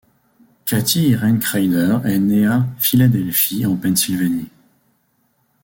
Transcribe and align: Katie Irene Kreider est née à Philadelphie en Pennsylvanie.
Katie 0.65 1.09
Irene 1.09 1.37
Kreider 1.37 1.99
est 2.05 2.17
née 2.17 2.47
à 2.47 2.65
Philadelphie 2.79 3.67
en 3.67 3.75
Pennsylvanie. 3.75 4.49